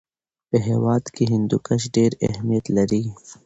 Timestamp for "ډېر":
1.95-2.11